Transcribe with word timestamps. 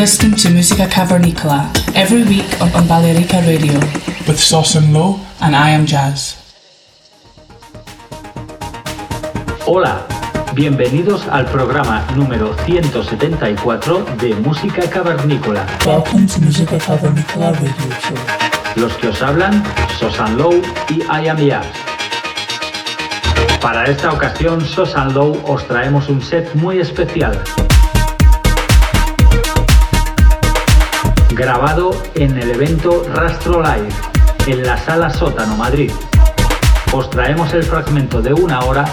Listening 0.00 0.34
to 0.34 0.48
Musica 0.48 0.86
Cavernicola 0.86 1.68
every 1.94 2.24
week 2.24 2.48
on, 2.58 2.72
on 2.72 2.84
Balearica 2.88 3.46
Radio 3.46 3.78
with 4.26 4.40
Sauce 4.40 4.74
and 4.74 4.94
Low 4.94 5.20
and 5.42 5.54
I 5.54 5.76
am 5.76 5.84
Jazz. 5.84 6.36
Hola, 9.66 10.06
bienvenidos 10.54 11.28
al 11.28 11.44
programa 11.50 12.02
número 12.16 12.56
174 12.64 14.06
de 14.22 14.34
Música 14.36 14.88
Cavernícola. 14.88 15.66
Welcome 15.84 16.26
to 16.28 16.40
Musica 16.40 16.78
Cavernicola 16.78 17.52
radio 17.52 17.70
show. 18.00 18.16
Los 18.76 18.96
que 18.96 19.08
os 19.08 19.20
hablan, 19.20 19.62
Sosan 19.98 20.38
Low 20.38 20.62
y 20.88 21.02
I 21.12 21.28
Am 21.28 21.36
Jazz. 21.36 21.66
Para 23.60 23.84
esta 23.84 24.10
ocasión, 24.10 24.64
Sosan 24.64 25.12
Low 25.12 25.38
os 25.46 25.68
traemos 25.68 26.08
un 26.08 26.22
set 26.22 26.54
muy 26.54 26.78
especial. 26.78 27.44
Grabado 31.40 31.92
en 32.16 32.36
el 32.36 32.50
evento 32.50 33.02
Rastro 33.14 33.62
Live, 33.62 33.88
en 34.46 34.62
la 34.62 34.76
Sala 34.76 35.08
Sótano, 35.08 35.56
Madrid. 35.56 35.90
Os 36.92 37.08
traemos 37.08 37.54
el 37.54 37.62
fragmento 37.62 38.20
de 38.20 38.34
una 38.34 38.60
hora 38.60 38.84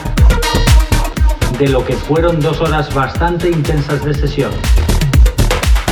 de 1.59 1.67
lo 1.67 1.83
que 1.83 1.97
fueron 1.97 2.39
dos 2.39 2.61
horas 2.61 2.93
bastante 2.93 3.49
intensas 3.49 4.01
de 4.05 4.13
sesión. 4.13 4.51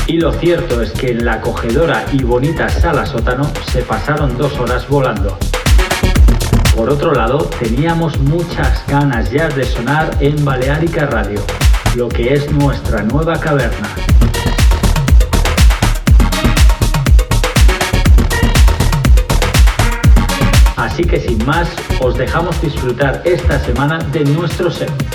Y 0.08 0.18
lo 0.18 0.32
cierto 0.32 0.82
es 0.82 0.94
que 0.94 1.12
en 1.12 1.26
la 1.26 1.34
acogedora 1.34 2.06
y 2.14 2.24
bonita 2.24 2.70
sala 2.70 3.06
sótano 3.06 3.52
se 3.70 3.82
pasaron 3.82 4.38
dos 4.38 4.58
horas 4.58 4.88
volando. 4.88 5.38
Por 6.74 6.90
otro 6.90 7.14
lado, 7.14 7.50
teníamos 7.60 8.18
muchas 8.20 8.82
ganas 8.88 9.30
ya 9.30 9.50
de 9.50 9.66
sonar 9.66 10.10
en 10.22 10.46
Baleárica 10.46 11.06
Radio, 11.06 11.42
lo 11.98 12.08
que 12.08 12.34
es 12.34 12.50
nuestra 12.50 13.04
nueva 13.04 13.38
caverna. 13.42 13.90
Así 20.96 21.04
que 21.04 21.20
sin 21.20 21.46
más, 21.46 21.68
os 22.00 22.18
dejamos 22.18 22.62
disfrutar 22.62 23.22
esta 23.26 23.60
semana 23.60 24.00
de 24.14 24.24
nuestro 24.24 24.72
set. 24.72 25.15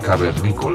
Cavernícola. 0.00 0.73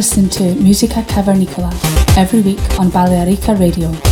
Listening 0.00 0.30
to 0.30 0.54
Musica 0.54 1.02
Cavernicola 1.02 1.70
every 2.16 2.40
week 2.40 2.58
on 2.78 2.90
Balearica 2.90 3.54
Radio. 3.60 4.09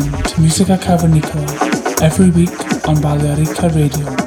To 0.00 0.40
Musica 0.40 0.78
Cavernicola 0.78 2.00
every 2.00 2.30
week 2.30 2.50
on 2.88 2.96
Balearica 2.96 3.68
Radio. 3.74 4.21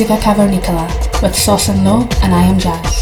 Musica 0.00 0.16
Cavernicola 0.16 0.88
with 1.20 1.36
Sauce 1.36 1.68
and 1.68 1.84
Low, 1.84 2.08
and 2.22 2.34
I 2.34 2.44
am 2.44 2.58
Jazz. 2.58 2.99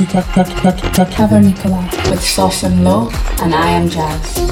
music 0.00 0.16
at, 0.16 0.36
at, 0.36 0.64
at, 0.64 0.98
at 0.98 1.12
Cover 1.12 1.40
Nicola 1.40 1.88
with 2.10 2.20
Sauce 2.20 2.64
and 2.64 2.82
Low, 2.82 3.10
and 3.40 3.54
I 3.54 3.70
am 3.70 3.88
Jazz. 3.88 4.43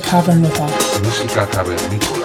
The 0.00 0.42
with 0.42 0.60
us. 0.60 1.00
Música 1.02 1.46
cavernícola. 1.46 2.15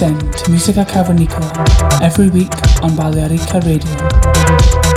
Locked 0.00 0.22
in 0.22 0.32
to 0.32 0.50
Musica 0.50 0.84
Cavernicola 0.84 2.00
every 2.02 2.30
week 2.30 2.52
on 2.82 2.92
Balearica 2.92 3.60
Radio. 3.64 4.89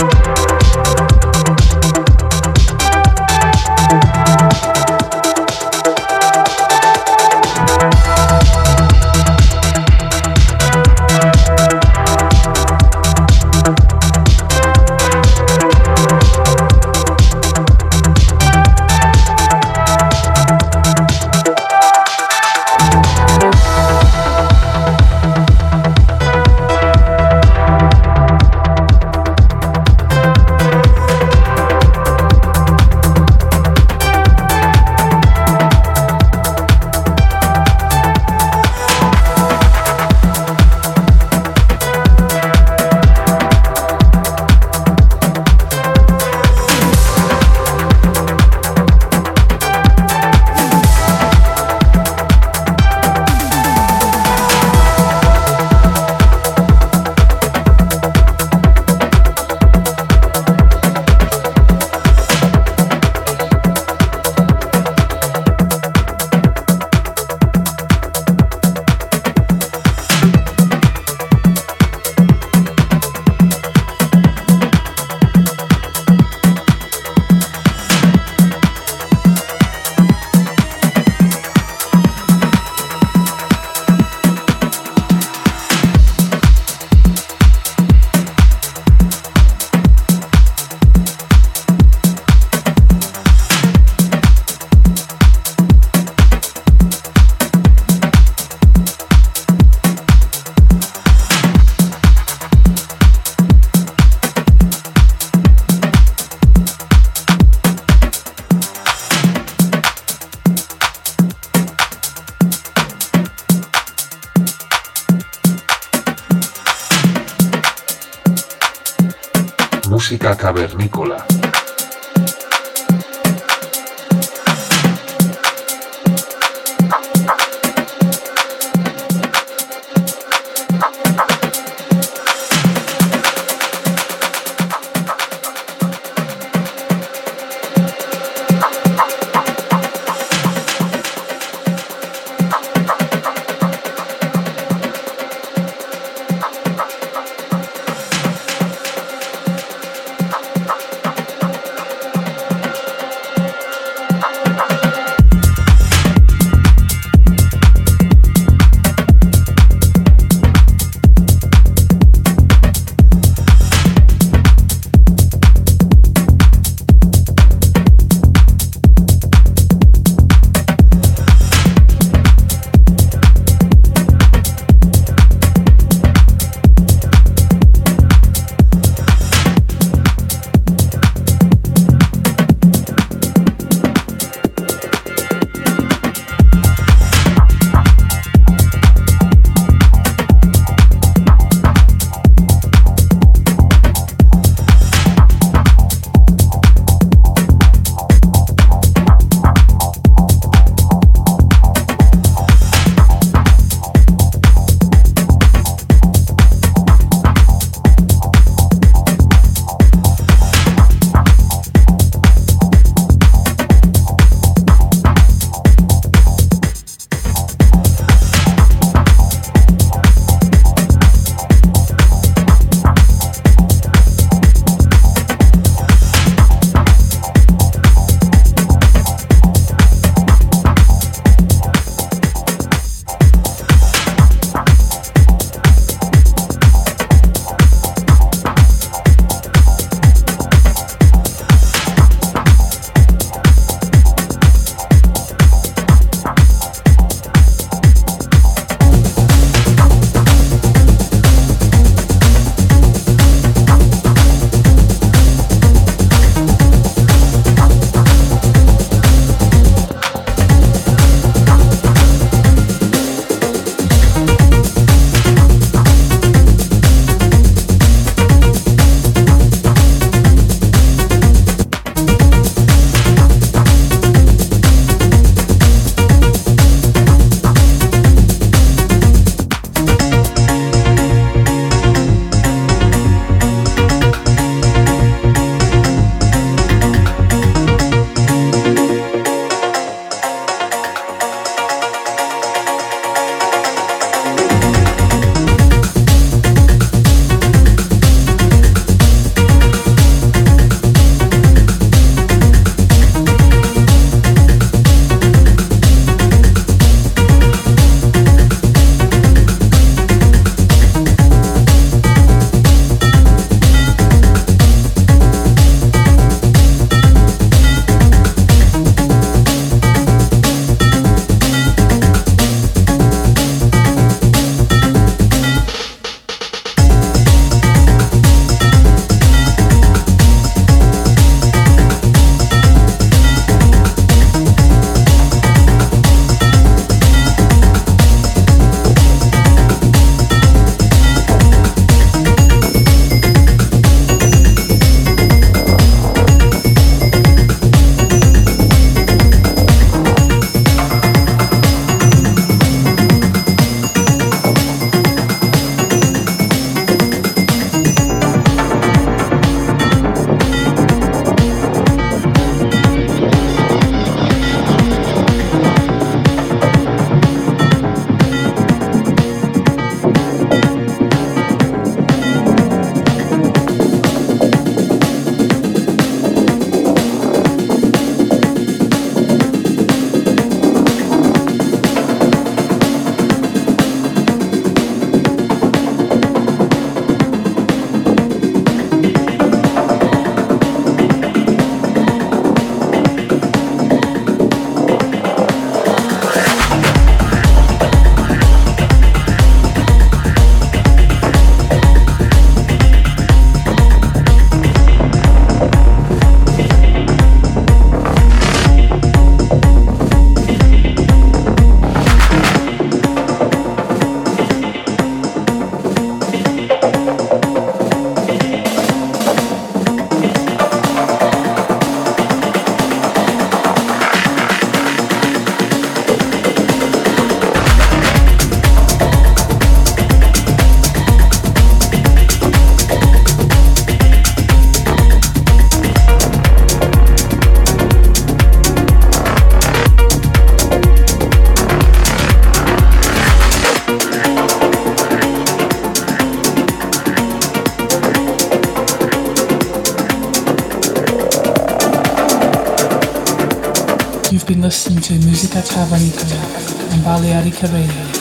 Musica 455.34 455.60
Cavernicola 455.62 456.46
on 456.92 457.02
Balearica 457.02 457.66
Radio. 457.66 458.13